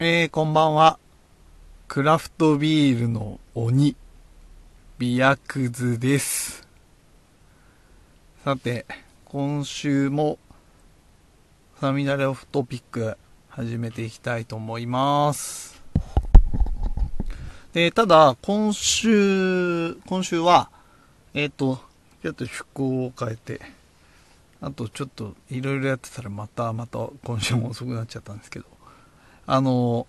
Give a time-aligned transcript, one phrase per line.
[0.00, 0.96] えー、こんばんは。
[1.88, 3.96] クラフトビールの鬼、
[4.96, 6.68] ビアクズです。
[8.44, 8.86] さて、
[9.24, 10.38] 今週も、
[11.80, 15.82] サミダレオフトピック、始めていきたいと思います。
[17.72, 20.70] で、ただ、今週、今週は、
[21.34, 21.80] えっ、と、
[22.22, 23.60] ちょっと趣向を変えて、
[24.60, 28.77] あとちょっといろいろやってたらまたまた今週も遅くなっちゃったんですけど、
[29.50, 30.06] あの、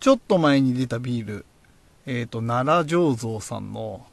[0.00, 1.44] ちょっと前に出たビール、
[2.06, 4.06] えっ、と、奈良醸造さんの、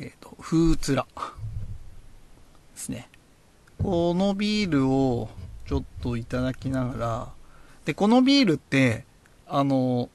[0.00, 1.20] えっ、と、風つらで
[2.74, 3.08] すね。
[3.80, 5.28] このビールを
[5.68, 7.28] ちょっといただきながら、
[7.84, 9.04] で、このビールって、
[9.46, 10.10] あの、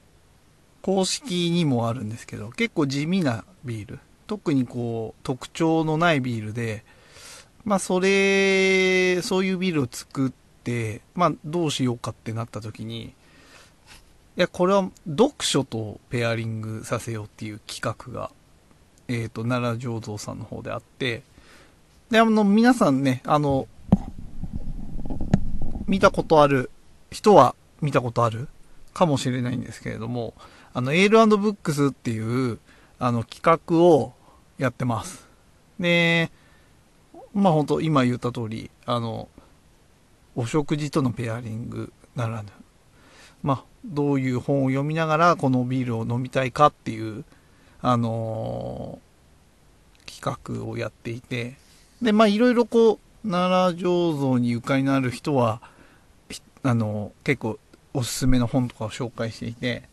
[0.82, 3.98] 公式にもあるんですけど、結構地味なビール。
[4.26, 6.84] 特にこう、特徴のないビールで、
[7.64, 10.43] まあ、それ、そういうビールを作って、
[11.14, 13.14] まあ、どうしようかってなった時に、
[14.36, 18.30] いや、これは読書とペアリングさせようっていう企画が、
[19.08, 21.22] えっ、と、奈良醸造さんの方であって、
[22.10, 23.68] で、あの、皆さんね、あの、
[25.86, 26.70] 見たことある
[27.10, 28.48] 人は見たことある
[28.92, 30.34] かもしれないんですけれども、
[30.72, 32.58] あの、エールブックスっていう、
[32.98, 34.12] あの、企画を
[34.58, 35.28] やってます。
[35.78, 36.30] で、
[37.34, 39.28] まあ本当今言った通り、あの、
[40.36, 42.48] お食事とのペアリングならぬ、
[43.42, 47.24] まあ、どういう本を読みながらこのビールを飲みたいかっていう、
[47.80, 49.14] あのー
[50.06, 51.56] 企画をやっていて、
[52.00, 52.92] で、まあいろいろこ
[53.24, 55.60] う、奈良醸造にゆかりのある人は、
[56.62, 57.58] あの結構
[57.92, 59.88] おすすめの本とかを紹介していて、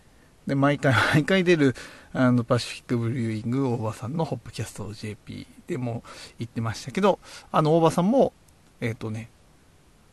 [0.47, 1.75] で、毎回 毎回出る、
[2.13, 6.03] あの、パシフィックブリューイング大場さんのホップキャスト JP でも
[6.39, 7.19] 言ってましたけど、
[7.51, 8.33] あの、大場さんも、
[8.79, 9.29] えっ、とね、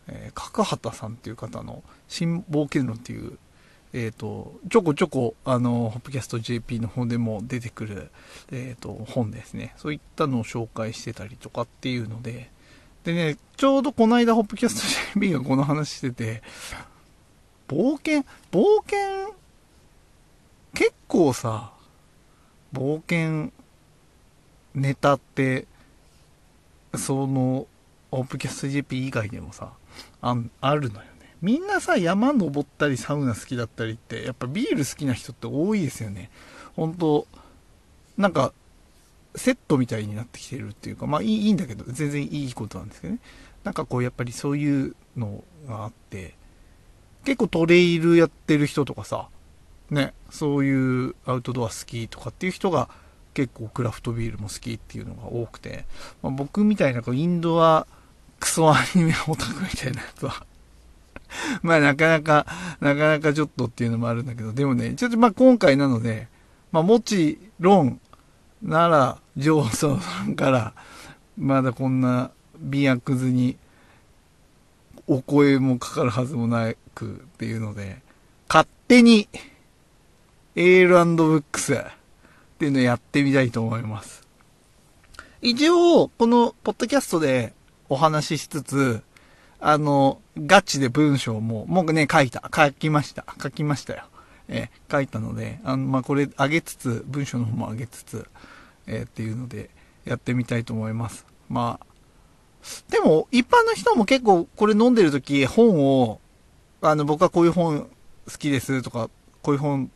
[0.08, 3.38] えー角畑さんっていう方の新冒険論っていう、
[3.92, 8.10] えっ、と、ちょこちょこ、あの、ホップキャスト JP の方でも出てくる、
[8.50, 9.74] えっ、と、本ですね。
[9.76, 12.50] そういったのを紹介してたりとかっていうので、
[13.04, 16.42] でね、ちょうどこの間、ホップキャスト JP がこの話してて、
[17.66, 19.34] 冒険、冒険、
[20.74, 21.72] 結構さ、
[22.72, 23.52] 冒険
[24.74, 25.66] ネタって、
[26.94, 27.66] その、
[28.10, 29.72] オープキャスト GP 以外でもさ、
[30.20, 31.34] ああるのよね。
[31.40, 36.30] みんなさ、山登ったりサウナ好きだったりって、やっぱビール好きな人って多いですよね。
[36.74, 37.26] 本当
[38.16, 38.52] なんか、
[39.36, 43.20] セットみたいになってきてるっていうか、まあいいいいんだけど、全然いいことなんですけどね。
[43.62, 46.34] なんかこう、やっぱりそういうのがあって、
[47.24, 49.28] 結構トレイルやってる人とかさ、
[49.90, 52.88] ね、そういうアウトドア好きとかっていう人が
[53.34, 55.84] 結構クラフトビールも好きっていうのが多くて、
[56.22, 57.86] まあ、僕みたいなこうインドア
[58.40, 60.46] クソアニメオタクみたいなやつは、
[61.62, 62.46] まあなかなか、
[62.80, 66.28] なかなかちょっとっていうのもあるんだけど、でもね、ちょっとまあ今回なので、
[66.72, 68.00] まあもちろん、
[68.66, 70.74] 奈良醸造さんから、
[71.36, 73.56] まだこんな美薬図に
[75.06, 78.00] お声もかかるはずもなくっていうので、
[78.48, 79.28] 勝手に、
[80.56, 81.78] エールブックスっ
[82.58, 84.26] ていうのをやってみたいと思います。
[85.40, 87.52] 一応、このポッドキャストで
[87.88, 89.02] お話ししつつ、
[89.60, 92.48] あの、ガチで文章も、もうね、書いた。
[92.54, 93.24] 書きました。
[93.42, 94.04] 書きましたよ。
[94.48, 98.26] えー書いたので、あの、まあ、これ上げつつ、文章の方も上げつつ、
[98.86, 99.70] えーっていうので、
[100.04, 101.26] やってみたいと思います。
[101.48, 101.86] まあ、
[102.90, 106.20] でも、一般の人も結構これ飲んでる時本を、
[106.80, 107.88] あの、僕はこういう本
[108.30, 109.10] 好きですとか、
[109.42, 109.90] こういう本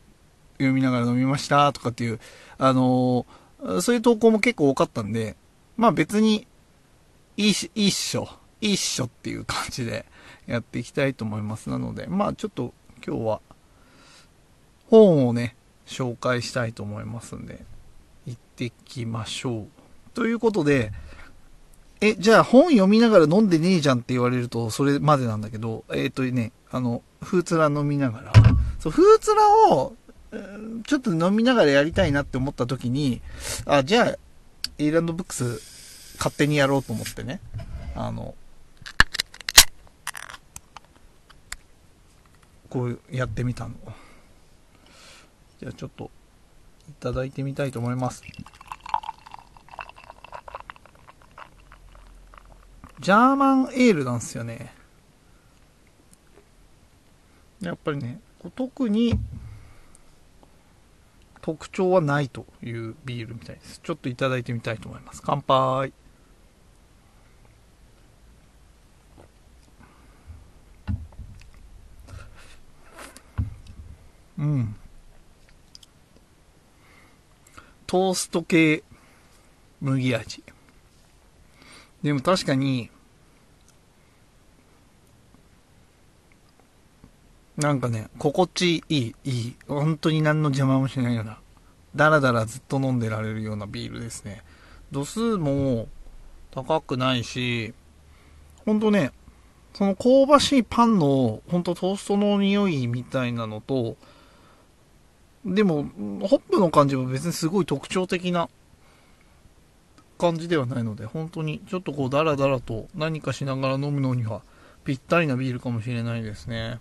[0.55, 2.21] 読みながら飲みましたとかっていう、
[2.59, 5.37] あのーそういう投稿も結構多かったんで、
[5.77, 6.49] まあ別に、
[7.37, 10.07] いいし、いいっ、ていう感じで
[10.47, 11.71] やっていきたいと思います。
[11.71, 12.73] なので、まあちょっと
[13.05, 13.41] 今日は、
[14.89, 15.57] 本をね、
[15.87, 17.65] 紹介したいと思いますんで、
[18.27, 19.67] 行ってきましょう。
[20.15, 20.93] ということで、
[22.01, 28.33] え、じゃあ本読みながら飲んでねえじゃんって言われるとそれまでなんだけど、えっ、とね、あの、フーツラ飲みながら、
[28.79, 29.95] そう、フーツラを、
[30.87, 33.23] ちょっと飲みながらやりたいなって思った時に、
[33.67, 34.19] あ、じゃあ、
[34.79, 35.72] エイランドブックス
[36.23, 37.41] 勝手にやろうと思ってね、
[37.97, 38.37] あの、
[42.71, 43.75] こうやってみたの。
[45.59, 46.13] じゃあちょっと、
[46.89, 48.23] いただいてみたいと思います。
[53.01, 54.73] ジャーマンエールなんですよね。
[57.61, 58.21] やっぱりね、
[58.55, 59.19] 特に
[61.41, 63.81] 特徴はないというビールみたいです。
[63.83, 65.21] ちょっといただいてみたいと思います。
[65.25, 65.93] 乾杯。
[77.87, 78.83] トースト系
[79.81, 80.43] 麦味。
[82.03, 82.91] でも確かに、
[87.57, 89.57] なんかね、心地いい、いい。
[89.69, 91.39] 本当に何の邪魔もしないような、
[91.95, 94.43] だらだらずっと飲んでられるようなビールですね。
[94.91, 95.87] 度数も
[96.51, 97.75] 高くないし、
[98.67, 99.13] ほんとね、
[99.75, 103.97] その香ばしいパンの、ほんとトーストの匂いみたいなのと、
[105.45, 108.49] でも、ホップの感じも別にすごい特徴的な
[110.19, 114.43] 感じではないので、本当にちょっとこうダラダラと何かしながら飲むのには
[114.85, 116.79] ぴったりなビールかもしれないですね。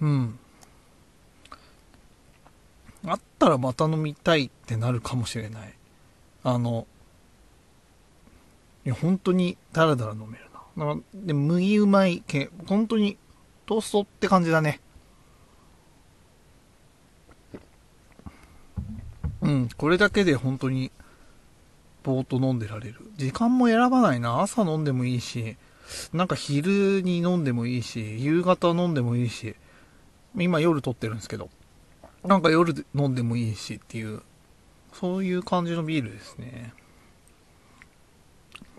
[0.00, 0.38] うん。
[3.06, 5.74] あったらまた飲みたいってなるかもしれない。
[6.42, 6.86] あの、
[8.86, 10.46] いや、本当にダラダラ飲める
[10.76, 10.94] な。
[10.94, 13.18] なで麦うまい系、本当に
[13.70, 14.80] トーストって感じだね。
[19.42, 20.90] うん、これだけで本当に、
[22.02, 23.12] ぼーっと飲んでられる。
[23.16, 24.40] 時間も選ばないな。
[24.40, 25.56] 朝飲んでもいいし、
[26.12, 29.54] なんか昼に飲んでもいいし、夕方飲んでもいいし、
[30.34, 31.48] 今夜撮ってるんですけど、
[32.24, 34.22] なんか夜飲んでもいいしっていう、
[34.94, 36.74] そういう感じのビールですね。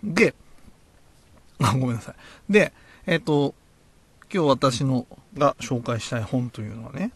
[0.04, 0.34] で、
[1.62, 2.52] あ、ごめんなさい。
[2.52, 2.74] で、
[3.06, 3.54] えっ、と、
[4.32, 7.12] 今日私のが紹介したい本というのはね、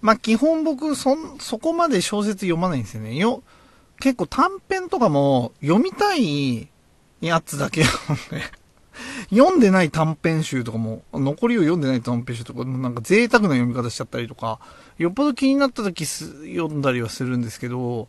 [0.00, 3.16] まあ、基本僕、そ、そこまで小説読まないんですよね。
[3.16, 3.42] よ、
[3.98, 6.68] 結構短編とかも読みたい
[7.20, 8.44] やつだけ読んで、
[9.34, 14.60] 読んでない短編集とかも、残りを読んでない短編集とかもなんか贅沢な読み方しちゃったりとか、
[14.98, 18.08] よっぽど気になった時読んだりはするんですけど、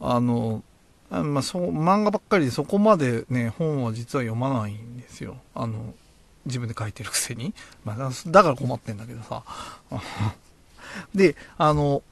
[0.00, 0.62] あの、
[1.10, 5.36] あまあ、そう、漫画ばっかりでそこまでね、本は実は読まないんですよ。
[5.54, 5.94] あの、
[6.46, 7.54] 自分で書いてるくせに。
[7.84, 9.42] まあ、だから困ってんだけどさ。
[11.14, 12.02] で、あの、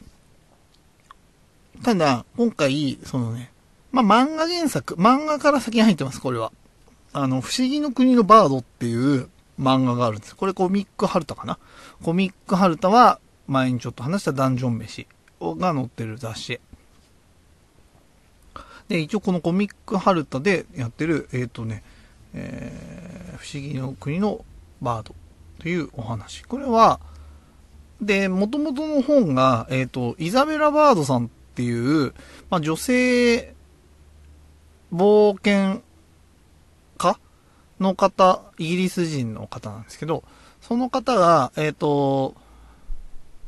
[1.82, 3.50] ただ、今回、そのね、
[3.92, 6.52] まあ、漫画原作、漫画から先に入ってます、これは。
[7.12, 9.28] あの、不思議の国のバードっていう
[9.60, 10.36] 漫画があるんです。
[10.36, 11.58] これコミックハルタかな。
[12.02, 15.06] コミックハルタは、前にちょっと話したダンジョン飯
[15.40, 16.60] が載ってる雑誌。
[18.88, 21.82] で、一応このコミックハルタでやってる、えっ、ー、とね、
[22.34, 24.44] えー、不思議の国の
[24.82, 25.14] バード
[25.58, 26.44] というお話。
[26.44, 27.00] これは、
[28.00, 32.12] で、元々の本が、えっ、ー、と、イザベラ・バードさんっていう、
[32.50, 33.54] まあ、女性
[34.92, 35.82] 冒険
[36.98, 37.18] 家
[37.80, 40.24] の方、イギリス人の方なんですけど、
[40.60, 42.34] その方が、えっ、ー、と、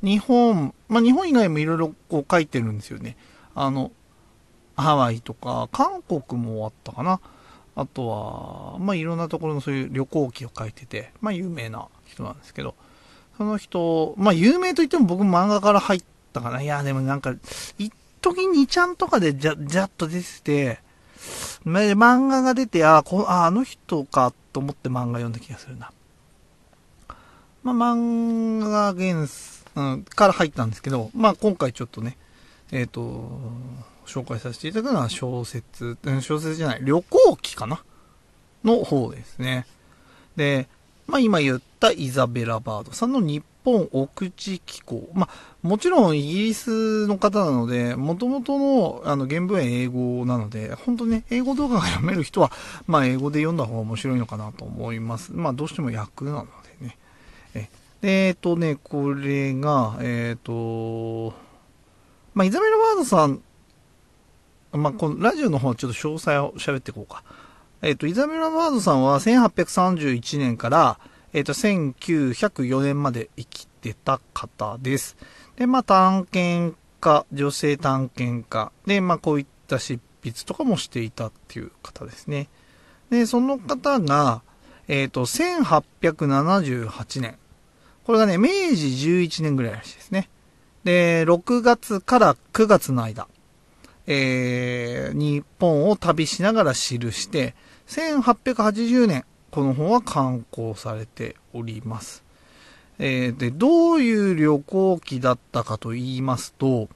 [0.03, 3.17] 日本、まあ、日本以外もいろいろこう書いてるんですよね。
[3.55, 3.91] あの、
[4.77, 7.21] ハワイとか、韓国もあったかな。
[7.77, 12.75] あとは、まあ、いろんなところのそういう旅行記を書いてて、まあ、有名な人なんですけど、
[13.37, 16.03] その人、まあ、有名といっても僕漫画から入っ
[16.33, 16.63] たかな。
[16.63, 17.35] いや、でもなんか、
[17.79, 17.93] 一
[18.23, 20.81] 時2ちゃんとかでじゃ、じゃっと出てて、
[21.67, 25.93] 漫画が出て、あこあ、あの人かと思って漫画読んだ気がするな。
[27.63, 29.27] まあ、漫画原、
[29.77, 32.17] うん、から入ったんですけど、まあ、今回ちょっとね、
[32.73, 33.29] えっ、ー、と、
[34.07, 37.83] 紹介させていただくのは小説、小説じゃない、旅行記かな？
[38.65, 39.67] の方ですね。
[40.37, 40.69] で、
[41.07, 45.09] まあ今言ったイザベラ・バードさんの日本奥地機構。
[45.15, 52.51] まあもちろんイギリスの方なので、元々のあの原文は英語なので、本当ね、英語動画が読める人は、
[52.87, 55.33] まあ英語で読んだ方が面白いのかなと思います。
[55.33, 56.47] まあどうしても訳なの
[56.81, 56.99] でね。
[57.55, 57.69] え、
[58.03, 61.35] えっ、とね、これが、えっ、ー、と、
[62.35, 63.43] まあイザベラ・バードさん
[64.77, 67.23] まあ、このラジオの方はちょっと詳細を喋っていこうか。
[67.83, 70.99] えっ、ー、と、イザベラ・バードさんは1831年から、
[71.33, 75.17] えっ、ー、と、1904年まで生きてた方です。
[75.57, 78.73] で、まあ、探検家、女性探検家。
[78.87, 82.49] で、まあ、こういった執筆とかもしていたっていう方ですね。
[83.11, 84.43] で、その方が、
[84.89, 87.39] えっ、ー、と、1878年。
[88.05, 90.29] これがね、明治11年ぐらいらしいですね。
[90.85, 93.27] で、6月から9月の間。
[94.07, 97.55] えー、日本を旅しながら記して、
[97.89, 102.25] 1880年、この本は刊行されております。
[102.99, 106.89] えー、で、どういう旅行記だったかと言いますと、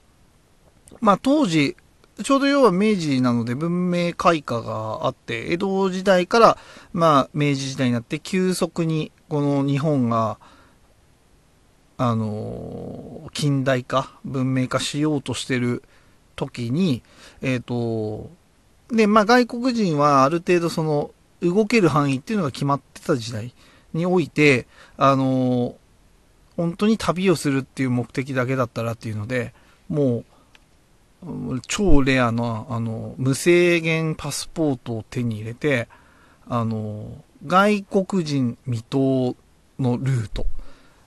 [1.01, 1.77] まあ当時、
[2.23, 6.59] ちょうど要は明治なので文明開化があって、江戸時代から、
[6.93, 10.39] まあ明治時代になって急速にこの日本が、
[11.97, 15.83] あの、近代化、文明化しようとしてる
[16.41, 17.03] 時に、
[17.43, 18.31] えっ、ー、と、
[18.89, 21.11] で、まあ、外国人はある程度その、
[21.43, 23.55] 動ける範囲っていうのが決まってた時代
[23.95, 24.67] において、
[24.97, 25.77] あの、
[26.57, 29.55] 本当に旅をするっていう目的だけだったらっていうので、
[29.89, 30.25] も
[31.23, 35.89] う、超レアな、あの、無制限パスポートを手に入れて、
[36.49, 39.37] あの、外国人未踏
[39.79, 40.47] のルート。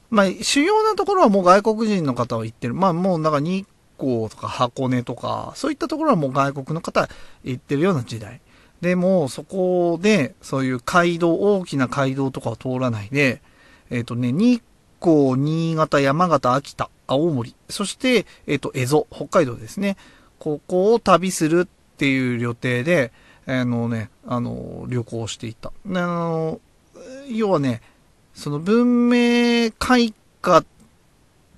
[0.09, 2.73] まあ、主要なところはもう外国人の方は行ってる。
[2.73, 3.65] まあ、もうなんか2
[4.03, 7.07] 港とか箱根とか、そういったところはもう外国の方
[7.43, 8.41] 行ってるような時代。
[8.81, 13.41] でも、そこで、そういう街道、大きな街道とかを通らないで、
[13.89, 14.62] えっ、ー、とね、日
[15.01, 19.95] 光、新潟、山形、秋田、青森、そして、えっ、ー、と、蝦夷、北海道ですね。
[20.39, 23.13] ここを旅するっていう予定で、
[23.45, 25.72] あのね、あの、旅行していた。
[25.86, 26.60] あの、
[27.29, 27.81] 要はね、
[28.33, 30.65] その文明開化っ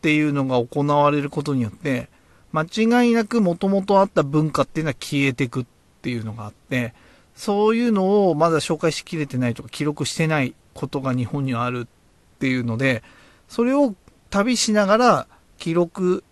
[0.02, 2.10] ていうのが行われることによって、
[2.56, 2.64] 間
[3.04, 5.66] 違いなく元々あった文化っていうのは消えてくっ
[6.02, 6.94] ていうのがあって、
[7.36, 13.04] そういうのをまだ紹介しきれてないとか記録してないことが日本にはあるっていうので、
[13.50, 13.94] それを
[14.30, 16.24] 旅しながら記録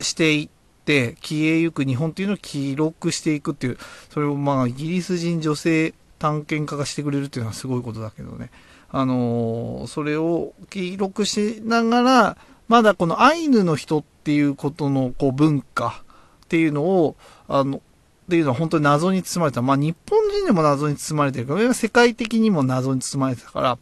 [0.00, 0.48] していっ
[0.84, 8.50] て、消えゆく日本っていうのを記録していくっていう、それをまあイギリス人女性探検家がしてくれるっていうのはすごいことだけどね。
[8.90, 12.36] あのー、それを記録しながら、
[12.66, 16.02] まだこのアイヌの人っっていうことのこう文化
[16.44, 17.16] っていうのを、
[17.48, 17.80] あの、っ
[18.28, 19.62] ていうのは本当に謎に包まれた。
[19.62, 23.78] まあ日本人でも謎に包まれてるから、世界的にも謎に包まれてたから、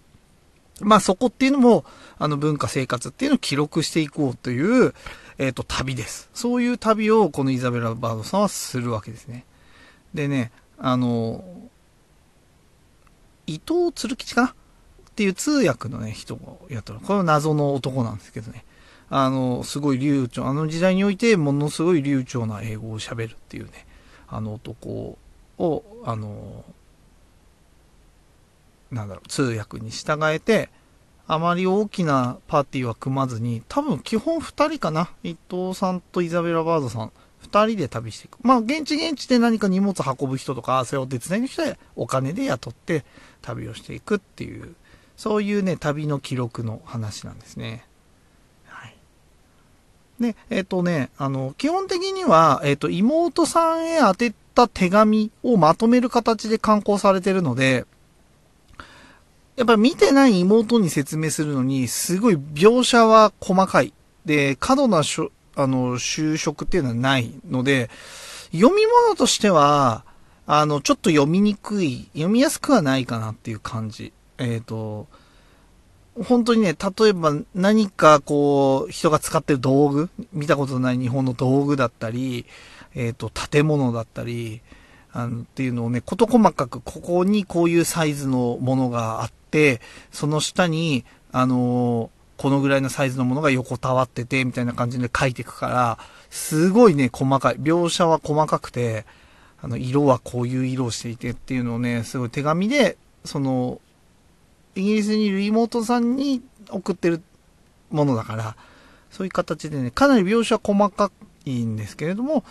[0.81, 1.85] まあそこっていうのも、
[2.19, 4.95] あの文化生活っていうのを記録していこうという、
[5.39, 6.31] えっ、ー、と、旅です。
[6.35, 9.45] そういう旅をこのイザベラ・バードさんはするわけですね。
[10.15, 11.45] でね、あの、
[13.47, 14.49] 伊藤鶴吉かな？
[14.49, 14.53] っ
[15.19, 17.01] ていう通訳のね、人をやったの。
[17.01, 18.65] これは謎の男なんですけどね。
[19.11, 23.87] あの、すごい流暢、あの時代においてものすごい流暢な英語を喋るっていうね、
[24.29, 25.19] あの男
[25.59, 26.65] を、あの、
[28.91, 30.71] なんだろう、通訳に従えて、
[31.27, 35.11] あまり大きなパーティーは組まずに、多分基本2人かな。
[35.23, 37.13] 伊藤さんとイザベラ・バードさん、
[37.43, 38.39] 2人で旅していく。
[38.43, 43.05] まあ、現地現地で何か荷物運ぶ人とか、それを手伝いの人でお金で雇って
[43.43, 44.75] 旅をしていくっていう、
[45.17, 47.85] そういうね、旅の記録の話なんですね。
[50.21, 57.87] で、えっ、ー、とね、あの、基本的には、えっ、ー、と、妹さんへ宛てた手紙をまとめる形で刊行されてるので、
[59.57, 63.93] やっぱり見てない妹に説明するのに、すごい描写は細かい。
[64.25, 67.91] で、過度なしょ、あの、就職っていうのはないので、
[68.53, 70.05] 読み物としては、
[70.47, 74.13] あの、ちょっと読みにくい、読みやすくはないかなっていう感じ。
[74.39, 75.07] えっ、ー、と、
[76.25, 82.47] 本当にね、例えば何かこう、人が使ってる道具、見たことない日本の道具だったり、
[82.95, 84.61] えっ、ー、と、建物だったり、
[85.13, 95.99] あの、っていうのをね、こと細かく、ここにこういうサイズのものがあって、その下に、あのこのぐらいのサイズのものが横たわってて、みたいな感じで書いていくから、
[96.31, 97.57] すごいね、細かい。
[97.57, 99.05] 描写は細かくて、
[99.61, 103.81] あの、色はこういう色をしていてっていうのをね、すごい手紙で、その、
[104.79, 107.21] イギリスにいる妹さんに送ってる
[107.91, 108.57] ものだから、
[109.11, 111.11] そういう形でね、かなり描写は細か
[111.45, 112.45] いんですけれども、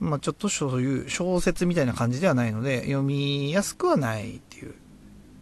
[0.00, 4.74] まあちょっとそういう小説みたいな感じではないので、読みやすくはないっていう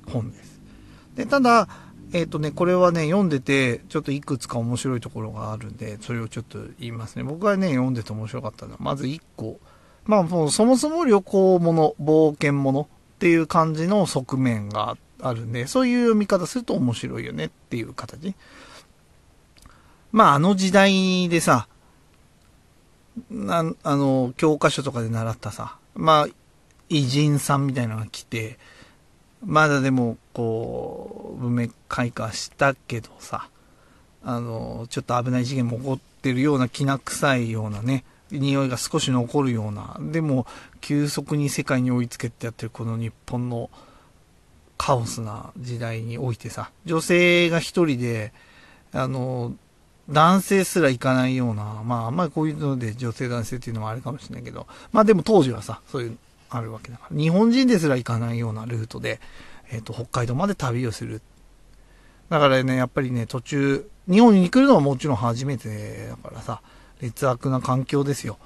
[0.07, 0.61] 本です。
[1.15, 1.69] で、ただ、
[2.13, 7.23] えっ、ー、とね、これはね、読んでて、ちょっといくつか面白いところがあるんで、それをちょっと言いますね。
[7.23, 9.61] 僕はね、読んでて面白かったのは、まず1個。
[10.05, 12.87] まあもうそもそも旅行者、冒険者っ
[13.21, 18.35] ていう感じの側面があって、あるんで、そういう読み方すると面白いよねっていう形。
[20.11, 21.69] まあ、あの時代でさ、
[23.31, 26.27] な、あの、教科書とかで習ったさ、まあ、
[26.89, 28.59] 偉人さんみたいなのが来て、
[29.45, 33.49] まだでも、こう、文明開化したけどさ、
[34.25, 40.47] あの、ちょっと危ない事件も起こってるような、きな臭いようなね、匂いが少し残るような、でも、
[40.81, 43.71] 急速に世界に追いつけてやってるこの日本の
[44.83, 48.33] カオスな時代においてさ、女性が一人で、
[48.93, 49.55] あの、
[50.11, 56.19] 男性すら行かないような、まああんまりこういうので女性男性っていうのもあるかもしれないけど、まあでも当時はさ、そういう、
[56.51, 59.21] あるわけだから、日本人ですら行かないようなルートで、
[59.71, 61.23] えっ、ー、と、北海道まで旅をする。
[62.29, 66.61] だからね、やっぱりね、途中、日本に来るのはもちろん初めてだからさ、
[67.01, 68.37] 劣悪な環境ですよ。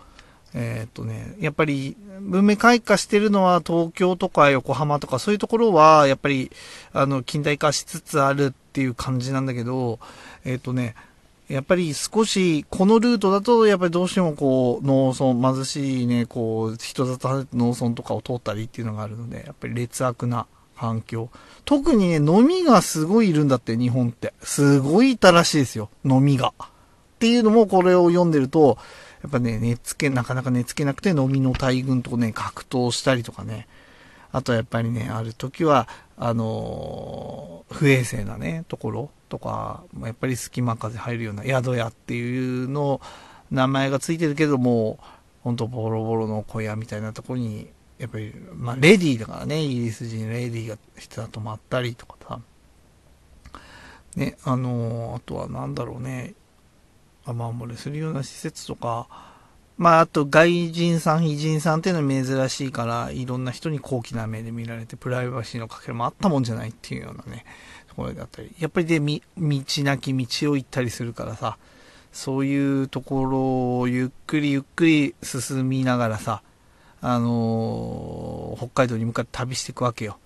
[0.54, 6.50] えー、っとね、やっぱり文明開化してるのは東京とか横浜とかそういうところはやっぱり
[6.92, 9.98] あの近代化しつつあるっていう感じなんだけど、
[10.44, 10.94] えー、っとね、
[11.48, 21.30] やっぱり少しこのルートだとやっぱりどうしてもこう農村、貧しいね、こう人里農村とかを通ったりっていうのがあるので、やっぱり劣悪な環境。
[21.64, 24.34] 特にね、飲みがすごいいるんだって、日本って。
[24.42, 26.52] すごいいたらしいですよ、飲みが。
[26.58, 28.78] っていうのもこれを読んでると、
[29.26, 33.66] やっぱね、寝つけ、なかなか寝つけなくて飲みの大群とね、格闘したりとかね。
[34.30, 43.00] あとはやっぱりね、ある時は、あのー、不衛生なね、ところとか、やっぱり隙間風入るような宿屋っていうの、
[43.50, 45.00] 名前がついてるけども、
[45.42, 47.68] ほんとボロボロの小屋みたいなとこに、
[47.98, 52.40] やっぱり、まあ、レディーだからね、イギリス人レディーが人が泊まったりとかさ。
[54.14, 56.34] ね、あのー、あとはなんだろうね、
[57.26, 59.08] 雨漏れするような施設とか、
[59.78, 67.44] まあ、あと外人さん、偉人さんっていうのは珍しいから、いろんな人に高貴な目で見られて、プライバシーのかけらもあったもんじゃないっていうようなね、
[67.88, 68.54] ところだったり。
[68.58, 71.58] やっぱりで、道なき道を行ったりするからさ、
[72.10, 76.42] そういうところをゆっくりゆっくり進みながらさ、
[77.02, 80.16] あのー、北海道に向かって旅していくわけよ。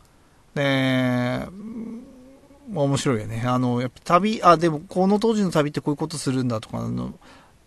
[0.55, 1.49] で、
[2.73, 3.43] 面白いよね。
[3.47, 7.15] あの、やっぱ旅、あ、でもこの当時の旅ってこういうことするんだとか、あの、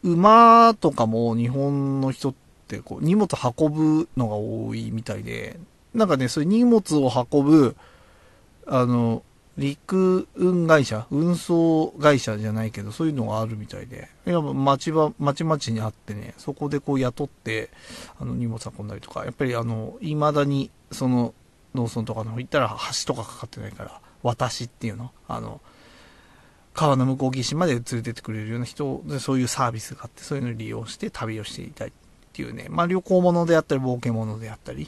[0.03, 2.33] 馬とかも日本の人っ
[2.67, 5.59] てこう荷物運ぶのが多いみたいで、
[5.93, 7.75] なんかね、そういう荷物を運ぶ、
[8.65, 9.23] あの、
[9.57, 17.69] 陸運会社、運送会社じゃないけど、そういうのがあるみたいで、いや、町場、町々にあってね、そこでこう雇って、
[18.19, 21.33] あの、荷物運んだりとか、やっぱりあの、未だに、その、
[21.75, 25.11] 農村とかの方行ったら橋とかかかってないから、私っていうの？
[25.27, 25.61] あの、
[26.73, 31.91] 川の向こう岸まで連れてってくれるような人で、そういうサービスがあって、そういうのを利用して旅をしていたいっ
[32.33, 34.87] ていうね、まあ旅行物であったり、冒険物であったり、っ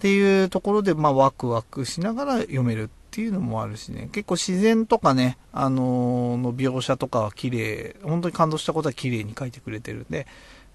[0.00, 10.26] ていうところで、まあワクワクしながら読めるっていうのもあるしね、結構自然とかね、あのー、の描写とかは綺麗、本当に感動したことは綺麗に書いてくれてるんで、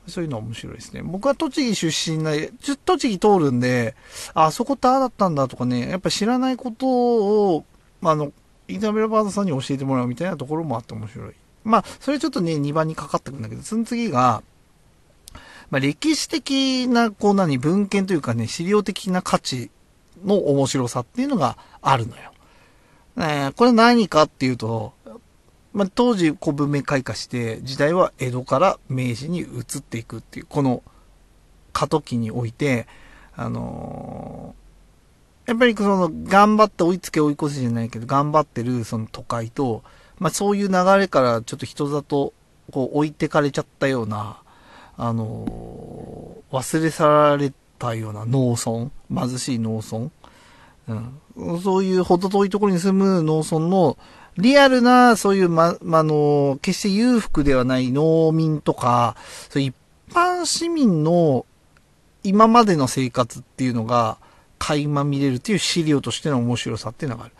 [0.07, 1.01] そういうの面白いですね。
[1.01, 2.51] 僕は栃木出身で、
[2.85, 3.95] 栃木通るんで、
[4.35, 7.65] あ、そこってああだったんだとかね、やっぱ知らないことを、
[8.01, 8.31] まああの、
[8.67, 11.33] イザベラ・バードさんに教えてもらうみたいなところもあって面白い。
[11.63, 14.43] まあ、それちょっとね、2番にかかってくるんだけど、その次が、
[15.71, 19.71] まあ、歴史的な、こう何、文献というかね、資料的な価値
[20.23, 22.31] の面白さっていうのがあるのよ。
[23.17, 24.93] え、これ何かっていうと、
[25.73, 30.83] まあ、当時古文明開化して、時代は江戸から明治に移っていくっていう、この
[31.73, 32.87] 過渡期において、
[33.35, 34.64] あのー
[35.45, 39.83] やっぱりその、頑張って追いつけ追い越せじゃないけど、頑張ってるその都会と、
[40.17, 42.33] まあそういう流れからちょっと人里、
[42.71, 44.41] こう置いてかれちゃったような、
[44.97, 48.89] あのー、忘れ去られたような農村、
[49.27, 50.09] 貧しい農村、
[51.37, 53.97] うん、そういうほど遠いところに住む農村の、
[54.37, 59.15] リアルな、そういう、ま、まあの、決して裕福ではない農民とか、
[59.49, 59.73] そう一
[60.11, 61.45] 般市民の
[62.23, 64.17] 今までの生活っていうのが、
[64.65, 67.33] 垣間見れるっていう資料としての面白さっていうのがある。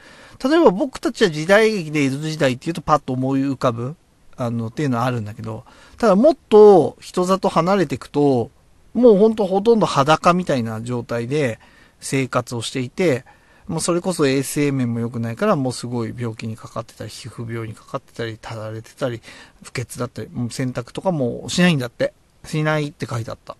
[0.50, 3.96] 例えば僕たちは時代劇で江戸時代っていうとパッと思い浮かぶ、
[4.38, 5.64] あの、っていうのはあるんだけど、
[5.98, 8.52] ただもっと人里離れていくと、
[8.94, 11.60] もうほんとほとんど裸みたいな状態で
[12.00, 13.26] 生活をしていて、
[13.68, 19.22] もうそれこそ衛生面も良くないから、もうすごい病気にかかってたり、皮膚病にかかってたり、ただれてたり、
[19.64, 22.14] 不潔だったり、もう洗濯とかもしないんだって。
[22.46, 23.58] しないって書いてあった。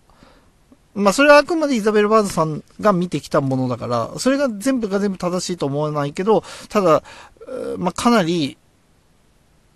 [0.96, 7.02] まあそれはあくまでイザベル・バーズさんが見てきたものだから、それが全部が全部正しいと思わないけど、ただ、
[7.76, 8.56] まあかなり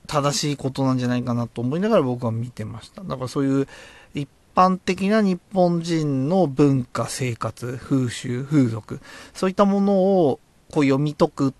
[0.06, 3.02] 正しいことなんじゃないかなと思いながら僕は見てました。
[3.02, 3.68] だからそういう
[4.14, 9.00] 一般的な日本人の文化、生活、風習、風俗、
[9.34, 10.40] そういったものを
[10.72, 11.52] こう読み解くっ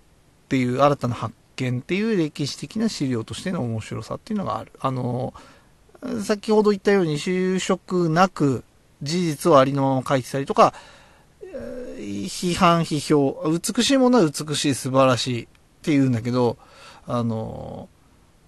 [0.49, 4.71] ていう新たな発見っていう歴史的な資料としての面白さっていうのがある。
[4.79, 5.33] あの、
[6.23, 8.63] 先ほど言ったように就職なく
[9.01, 10.73] 事実をありのまま書いてたりとか、
[11.97, 15.47] 批判、批評、美しいものは美しい、素晴らしいっ
[15.81, 16.57] て言うんだけど、
[17.07, 17.89] あの、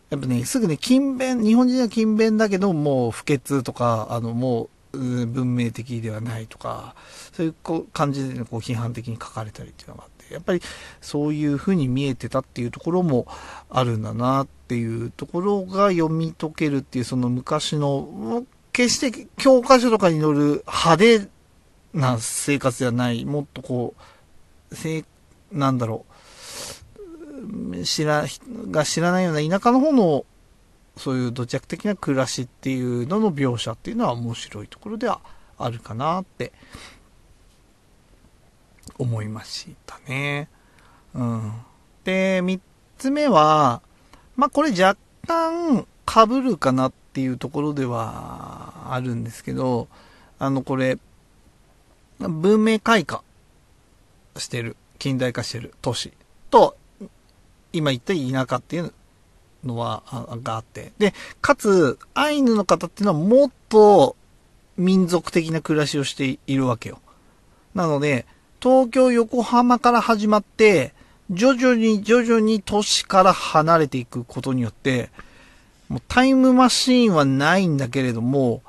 [0.10, 6.96] やっぱね、すぐね、勤勉、日本人は勤勉だけど、もう不潔とか、あの、もう、文明的ではないとか、
[7.32, 10.62] そういうこう感じで、こう批判的に書かれたりっていうのがあって、やっぱり
[11.02, 13.26] そういう風に見えてたっていうところも
[13.70, 21.28] あるんだなっていうところが読み解けるっていう、その昔の、決して教科書とかに載る派手
[21.94, 23.94] な生活ではない、もっとこ
[24.72, 25.06] う、せ
[25.52, 26.06] なんだろ
[27.72, 28.26] う、知ら、
[28.72, 30.26] が知らないような田舎の方の、
[30.98, 35.22] そういう土着的な暮らしっていうのの描写っていうのは面白いところでは
[35.58, 36.52] あるかなって
[38.98, 40.50] 思いましたね。
[41.14, 41.54] うん。
[42.04, 42.60] で、三
[42.98, 43.82] つ目は、
[44.36, 49.88] まあ、これ若干被るかなってっていうところではあるんですけど、
[50.40, 50.98] あの、これ、
[52.18, 53.22] 文明開化
[54.36, 54.76] してる。
[54.98, 56.12] 近代化してる都市
[56.50, 56.76] と、
[57.72, 58.94] 今言った田舎っていう
[59.64, 60.02] のは、
[60.42, 60.92] があって。
[60.98, 64.16] で、かつ、アイヌの方っていうのはもっと
[64.76, 67.00] 民族的な暮らしをしているわけよ。
[67.76, 68.26] なので、
[68.60, 70.96] 東京、横浜から始まって、
[71.30, 75.12] 徐々に徐々に都市から離れていくことによって、
[75.94, 78.64] もうタイムマシーンはないんだけれども、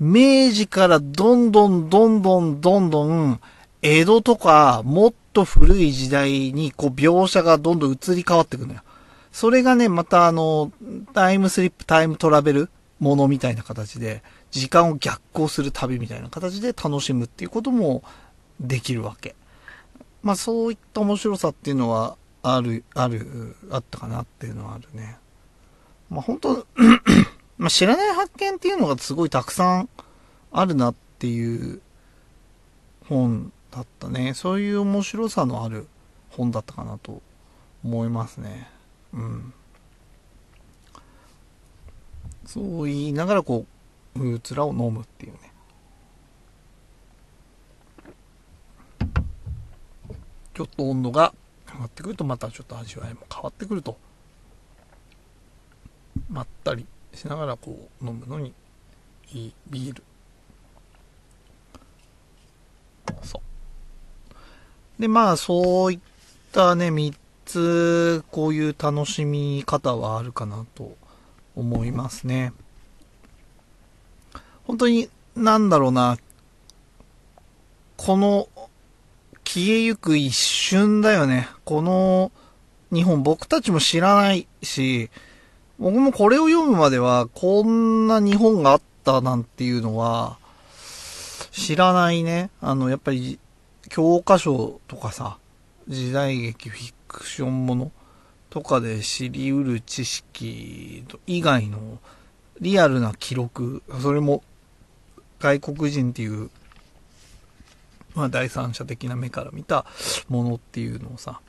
[0.00, 3.40] 明治からどんどんどんどんどんどん、
[3.80, 8.80] 江戸とかもっと古い時代にこう描写がどんどん移り変わっていくのよ。
[9.30, 10.72] それがね、またあの、
[11.14, 18.02] タイムスリップ、タイムトラベルものみたいな形で、時間を逆行する旅みたいな形で楽しむっていうことも
[18.58, 19.36] できるわけ。
[20.24, 25.18] まあそういった面白さっていうのはある、ある、あったかなっていうのはあるね。
[26.10, 26.66] まあ本当
[27.58, 29.88] まあ知らない発見っていうのがすごいたくさん
[30.52, 31.80] あるなっていう
[33.08, 34.34] 本だったね。
[34.34, 35.88] そういう面白さのある
[36.30, 37.22] 本だったかなと
[37.84, 38.70] 思いますね。
[39.12, 39.52] うん。
[42.46, 43.66] そう言いながらこ
[44.16, 45.52] う、フーツラを飲むっていうね。
[50.54, 51.34] ちょっと温度が
[51.72, 53.96] 上がってくるとまたちょっと味わいも変わってくると。
[56.68, 58.52] ったりしながらこう飲むのに
[59.32, 60.02] いいビール。
[63.22, 63.40] そ
[64.98, 65.00] う。
[65.00, 66.00] で、まあそういっ
[66.52, 70.96] たね、3つこういう楽しみ方はあるかなと
[71.56, 72.52] 思いますね。
[74.64, 76.18] 本当に、なんだろうな、
[77.96, 78.48] この
[79.44, 81.48] 消えゆく一瞬だよね。
[81.64, 82.30] この
[82.92, 85.10] 日本僕たちも知らないし、
[85.78, 90.38] 僕もこれを読むまではこんな日本があったなんていうのは
[91.52, 92.50] 知らないね。
[92.60, 93.38] あの、やっぱり
[93.88, 95.38] 教科書とかさ、
[95.88, 97.92] 時代劇、フィクションもの
[98.50, 101.98] とかで知り得る知識以外の
[102.60, 104.42] リアルな記録、それも
[105.38, 106.50] 外国人っていう
[108.18, 109.86] まあ、第三者的な目から見た
[110.28, 111.40] ものっていうのをさ、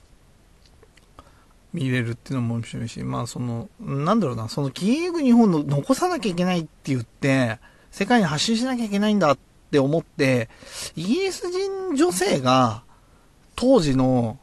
[1.74, 7.60] 見れるっていうのも面白いし、まあその、なんだろうな、その消えゆく日本の残さなきゃいけないって言って、
[7.92, 9.38] 世界に発信しなきゃいけないんだっ
[9.72, 10.50] て思って、
[10.96, 12.84] イギリス人女性が、
[13.56, 14.40] 当時の、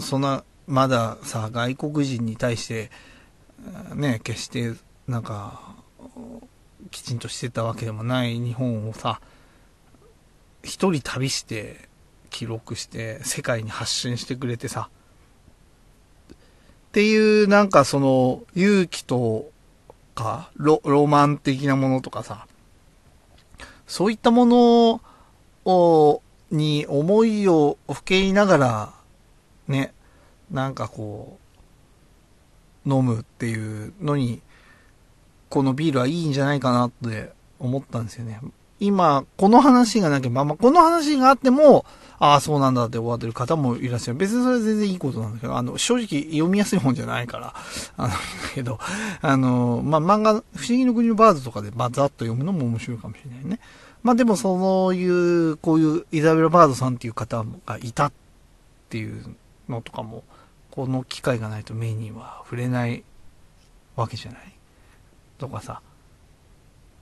[0.00, 2.90] そんな、まださ、外国人に対して、
[3.94, 4.72] ね、決して、
[5.06, 5.74] なんか、
[6.90, 9.20] きちんとしてたわけでもない日本をさ、
[10.62, 11.88] 一人旅して
[12.30, 14.88] 記録して世界に発信してくれてさ、
[16.92, 19.50] っていうなんかその勇気と
[20.14, 22.46] かロロマン的なものとかさ、
[23.86, 25.00] そういったもの
[25.64, 28.92] を、に思いをふけいながら、
[29.68, 29.94] ね、
[30.50, 31.38] なんかこ
[32.84, 34.42] う、飲むっていうのに、
[35.48, 38.38] このビールはいいんじゃないかなって思ったんですよね。
[38.84, 41.84] 今、この話がなければ、まあ、この話があっても、
[42.18, 44.18] ああ、そうなんだって終わってる方もいらっしゃる。
[44.18, 47.54] 別にそれは全然いいことなんだけど、あの、正直読みやすい本じゃないから、
[47.96, 48.14] あの、だ
[48.54, 48.78] けど、
[49.20, 53.58] あの、まあ、漫画、不思議の国のバーズとかで、まあ、ざっと読むのも面白いかもしれないね。
[54.02, 58.12] まあ、でも、そういう、こういうイザベラ・バードさんっていう方がいたっ
[58.88, 59.34] ていう
[59.68, 60.24] のとかも、
[60.70, 63.04] この機会がないと目には触れない
[63.94, 64.40] わけじゃない？
[65.38, 65.82] とかさ、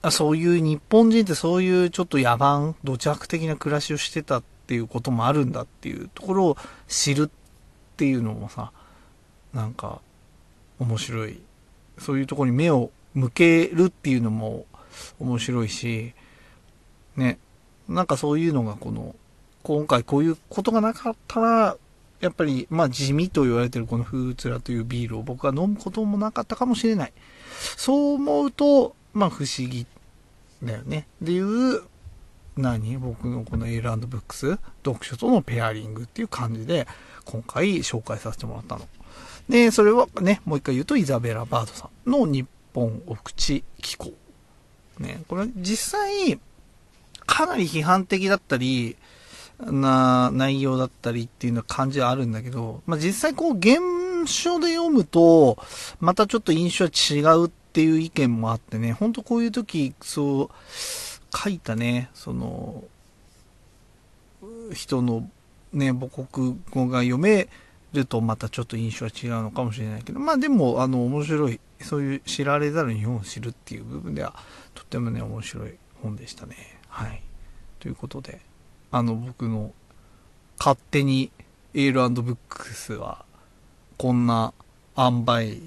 [0.09, 8.71] そういう日本人ってそういうちょっと野蛮、土着的な暮らしをしてたっていうこともあるんだっていうところを知るっていうのもさ、
[9.53, 10.01] なんか
[10.79, 11.39] 面白い。
[11.99, 14.65] そういうところに目を向けるっていうのも
[15.19, 16.13] 面白いし、
[17.15, 17.37] ね、
[17.87, 19.15] なんかそういうのがこの、
[19.61, 21.77] 今回こういうことがなかったら、
[22.19, 27.13] やっぱり、まあ地味と言われてるこのフーツラというビールを僕は飲むこともなかったかもしれない。
[27.77, 29.85] そう思うと、まあ不思議
[30.63, 31.07] だよね。
[31.21, 31.83] でいう、
[32.57, 32.97] 何？
[32.97, 36.87] 僕のこのエールブックス、読書とのペアリングっていう感じで、
[37.25, 38.87] 今回紹介させてもらったの。
[39.49, 44.13] で、それはね、もう一回言うと、イザベラ・バードさんの日本お口機構。
[44.99, 46.39] ね、これ実際、
[47.25, 48.97] かなり批判的だったり、
[49.59, 53.77] な内容だったりっていうのは感じはあるんだけど、まあ、実際こう原
[54.25, 55.57] 書で読むと、
[55.99, 62.83] またちょっと印象は違うっっていう意見もあってね、ほんとこういう時、そう、書いたね、その、
[64.73, 65.29] 人の
[65.71, 67.47] ね、母国語が読め
[67.93, 74.35] るとまたちょっと印象は違うのかもしれないけど、まあでも、あの、面白い、そういう知られざる日本を知るっていう部分では、
[74.75, 76.55] とってもね、面白い本でしたね。
[76.89, 77.23] はい。
[77.79, 78.41] ということで、
[78.91, 79.71] あの、僕の
[80.59, 81.31] 勝手に
[81.73, 83.23] エールブックスは、
[83.97, 84.53] こんな
[84.97, 85.57] 塩梅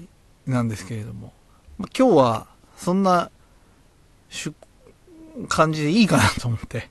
[0.45, 1.33] なんですけれども、
[1.79, 3.31] 今日は、そんな、
[5.49, 6.89] 感じでいいかなと思って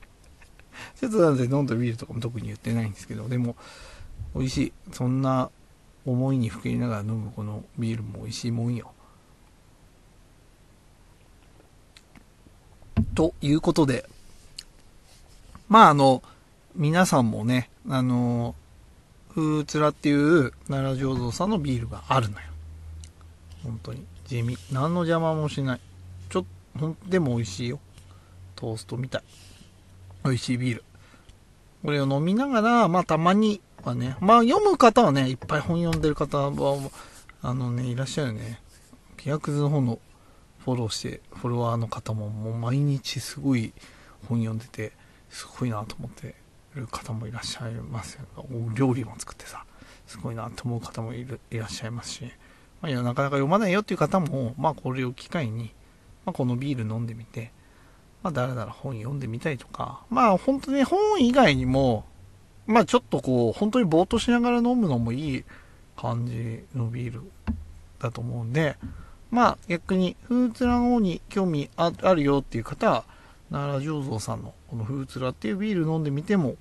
[0.99, 3.55] ちょっとなんで飲んだビールとかも特に言ってないんですけど、でも、
[4.35, 4.73] 美味しい。
[4.91, 5.49] そんな
[6.05, 8.91] 思いにふけりながら飲むこのビールも美味しいもんよ。
[13.15, 14.07] ということで、
[15.69, 16.21] まああの、
[16.75, 18.55] 皆さんもね、あの、
[19.29, 22.47] ふーつらっていう奈良醸造さんのビールがあるのよ。
[23.63, 24.05] 本当に。
[24.25, 24.57] 地味。
[24.71, 25.79] 何の邪魔もしない。
[26.29, 26.45] ちょっ
[26.79, 27.79] と、でも美味しいよ。
[28.55, 29.23] トーストみたい。
[30.23, 30.83] 美味しいビール。
[31.83, 36.91] これを飲みながら、まあたまにはね、まあ読む方はね、いっぱい本読んでる方は、
[37.41, 38.59] あのね、いらっしゃるね。
[39.17, 39.99] ピアクズの方の
[40.59, 43.71] フォローして、フォロワーの方ももう毎日すごい
[44.27, 44.93] 本読んでて、
[45.29, 46.33] すごいなと思って
[46.73, 48.45] る方もいらっしゃいますよ。
[48.73, 49.63] 料理も作ってさ、
[50.07, 52.31] すごいなと思う方もいるいらっしゃいますし、
[52.85, 55.71] まあ、いやなかなか読まないよっていう方も、まあこれを機会に、
[56.23, 57.51] まあ、このビール飲んでみて、
[58.21, 62.05] まあだらだら本読んでみたりとか、まあ本当に本以外にも、
[62.67, 65.43] まあちょっとこう、本当にぼーっとしながら飲むのもいい
[65.97, 67.21] 感じのビール
[67.97, 68.77] だと思うんで、
[69.31, 73.03] まあ逆にフーツラの方に興味あるよっていう方は、
[73.51, 76.55] 奈良醸造さんのこのフーツラっていうビール飲んでみても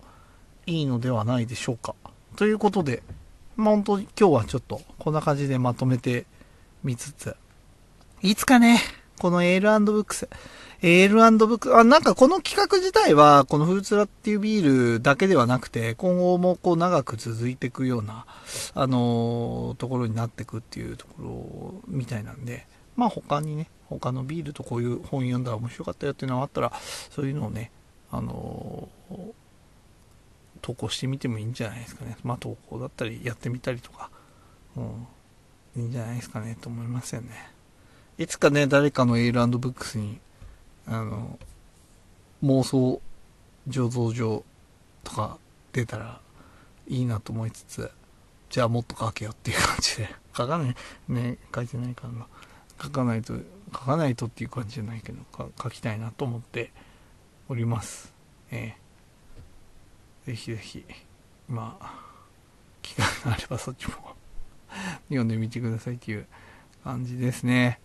[0.64, 1.94] いいのではないでしょうか。
[2.36, 3.02] ということで、
[3.56, 6.26] まあ本当に今日はちょっとこんな感じでまとめて
[6.82, 7.36] みつつ、
[8.22, 8.80] いつかね、
[9.18, 10.28] このエールブックス、
[10.82, 18.26] エールブック、あ、なんかこの企画自体は、このフルツラっていうビールだけではなくて、今後もこう長く続いていくような、
[18.74, 26.72] あのー、ところになっていくっていうところみたいなんで、まあ他にね、他のビールとこういう本読んだら面白かったよっていうのがあったら、
[27.10, 27.70] そういうのをね、
[28.10, 29.32] あのー、
[30.64, 32.16] 投稿してみてもいいんじゃないですかね。
[32.24, 34.08] まあ投稿だったりやってみたりとか、
[34.74, 35.06] うん、
[35.76, 37.28] いいんじゃないですかねと思いますよね。
[38.16, 40.20] いつかね、誰かのエールブックスに
[40.86, 41.38] あの、
[42.42, 43.02] 妄想
[43.68, 44.42] 醸造所
[45.02, 45.36] とか
[45.74, 46.20] 出たら
[46.88, 47.90] いいなと思いつつ、
[48.48, 50.74] じゃあもっと書けよっていう感じで、書かない、
[51.08, 52.26] ね、書いてないからな。
[52.82, 53.34] 書かないと、
[53.70, 55.18] 書かないとっていう感じじゃないけど、
[55.62, 56.72] 書きたいなと思って
[57.48, 58.14] おります。
[58.50, 58.83] ええー、
[60.26, 60.84] ぜひぜひ、
[61.48, 61.94] まあ、
[62.82, 63.94] 機会があればそっちも
[65.08, 66.26] 読んでみてくださいっていう
[66.82, 67.80] 感じですね。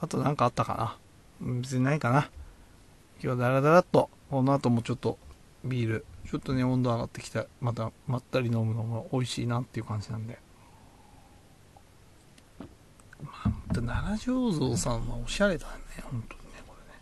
[0.00, 0.98] あと何かあったか
[1.40, 1.54] な？
[1.60, 2.30] 別にないかな。
[3.22, 5.18] 今日はダラダラっと、この後もちょっと
[5.64, 10.38] ビール、ちょっとね、温度上がってきた、またまったり飲むのも美味しいなっていう感じなんで。
[13.22, 15.72] まあ、奈良醸造さんはおしゃれだね、
[16.02, 17.00] 本当にね、これね。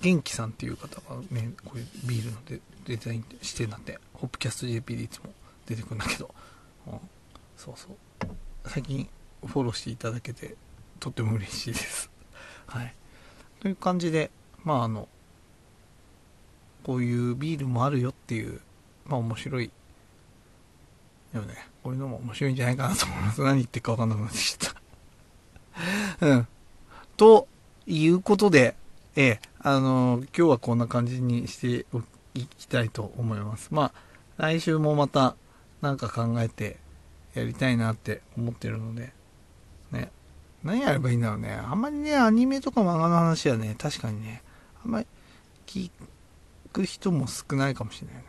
[0.00, 5.30] 元気さんっていう方がね、こういうビールのデデザインしてんだって、ホップキャスト JP でいつも
[5.66, 6.34] 出てくるんだけど、
[6.86, 7.00] うん、
[7.56, 8.28] そうそう。
[8.66, 9.08] 最近
[9.44, 10.56] フォローしていただけて、
[11.00, 12.10] とっても嬉しいです。
[12.66, 12.94] はい。
[13.60, 14.30] という感じで、
[14.64, 15.08] まああの、
[16.84, 18.60] こういうビールもあるよっていう、
[19.06, 19.70] まあ面白い。
[21.32, 23.42] でもね、こういうのも面白いんじゃないかなと思います。
[23.42, 24.74] 何言ってるかわかんなくなってきた。
[26.20, 26.48] うん。
[27.16, 27.46] と
[27.86, 28.76] いうことで、
[29.16, 31.86] ええ、あの今日はこんな感じにして
[32.34, 33.68] いきたいと思います。
[33.72, 33.92] まあ、
[34.36, 35.34] 来週もまた
[35.80, 36.76] なんか考えて
[37.34, 39.12] やりたいなって思ってるので、
[39.90, 40.10] ね、
[40.62, 41.52] 何やればいいんだろうね。
[41.52, 44.42] あんまりね、アニメとか漫画の話はね、確かにね、
[44.84, 45.06] あんまり
[45.66, 45.90] 聞
[46.72, 48.22] く人も少ないかもしれないね。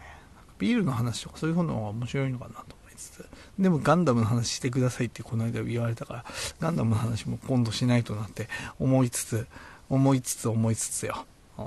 [0.58, 3.26] ビールの話とかそういうのが面白いのかなと思いつつ。
[3.58, 6.26] でもガンダムの話してくださいってこの間言われたから、
[6.60, 8.48] ガンダムの話も今度しないとなって
[8.80, 9.48] 思いつつ、
[9.90, 11.26] 思いつつ思いつつよ。
[11.58, 11.66] うん、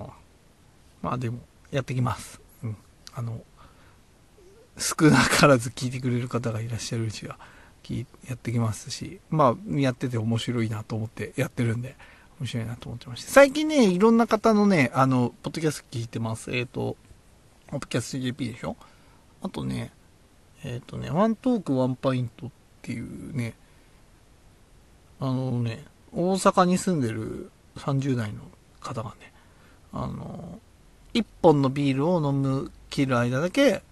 [1.03, 2.41] まあでも、やってきます。
[2.63, 2.77] うん。
[3.15, 3.43] あの、
[4.79, 7.39] 少なからず聞いてくれる方がいらっしゃるうちは、
[8.29, 11.97] やってきますし、まあ、やってて面白いなと思ってやってるんで、
[12.41, 13.31] 面白いなと思ってまして。
[13.31, 16.51] 最近ね、いろんな方のね、あの、ポッドキャスト聞いてます。
[16.53, 16.97] えっ、ー、と、
[17.69, 18.77] ポッドキャスト JP でしょ？
[19.43, 19.93] あとね、
[20.65, 22.51] えっ、ー、とね、ワントークワンパイントっ
[22.83, 23.55] ていうね、
[25.21, 28.43] あのね、大阪に住んでる30代の
[28.81, 29.33] 方がね、
[29.93, 30.59] あの、
[31.13, 33.83] 一本のビールを飲む、切る間だけ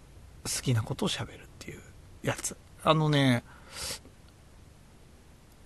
[0.44, 1.80] 好きなことを喋るっていう
[2.22, 2.56] やつ。
[2.82, 3.44] あのね、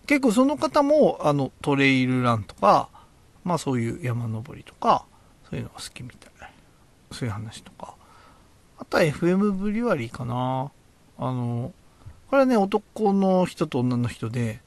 [0.06, 2.88] 結構その方も、あの、トレイルランとか、
[3.42, 5.04] まあそういう山登りとか、
[5.48, 6.34] そういうのが好きみたい。
[7.14, 7.94] そういう話とか。
[8.78, 10.70] あとは FM ブリュワリーかな。
[11.16, 11.72] あの、
[12.28, 14.60] これはね、男の人と女の人で、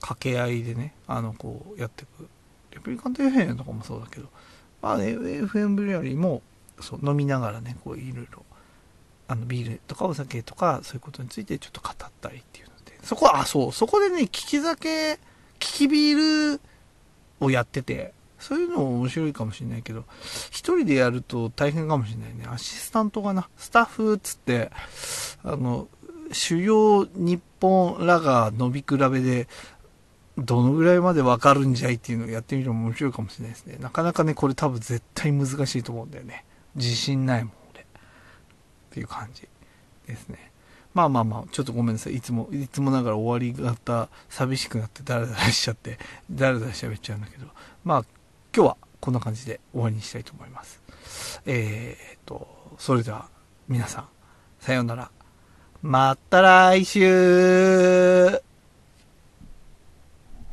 [0.00, 2.28] 掛け合いでね、あの、こう、やっていく。
[2.82, 4.28] プリカント FM とかもそうだけど、
[4.80, 6.42] まあ、ね、FM ブリュワリーも、
[6.80, 8.44] そう、飲みながらね、こう、いろいろ、
[9.28, 15.18] あの、ビールとかお酒とか、そういうことについてちょっと語ったりっていうので、そこは、あ、そう、そこでね、利き酒、利
[15.58, 16.60] きビール
[17.40, 20.04] をやってて、そういうのも面白いかもしれないけど、
[20.50, 22.44] 一人でやると大変かもしれないね。
[22.52, 24.72] アシスタントがな、スタッフっつって、
[25.44, 25.86] あの、
[26.32, 29.48] 主要日本ラガー伸び比べで、
[30.38, 33.76] どのぐらいまでわかるんじゃいっていうのをやってみるのも面白いかもしれないですね。
[33.80, 36.44] なかなかね、これ多分絶対難しいと思うんだよね。
[36.74, 37.82] 自信ないもん、俺。
[37.82, 37.84] っ
[38.90, 39.46] ていう感じ
[40.06, 40.52] ですね。
[40.94, 42.16] まあまあまあ、ちょっとごめんなさい。
[42.16, 45.98] いつも、いつもながら終わり方、寂しくなってダラダラしちゃって、
[46.30, 47.46] ダラダラ喋っちゃうんだけど、
[47.84, 48.04] まあ、
[48.54, 50.80] 今日はこんな感じで終わりにしたいと思います。
[51.46, 53.28] えー、っと、それでは
[53.68, 54.08] 皆さん、
[54.60, 55.10] さようなら。
[55.82, 58.42] また来週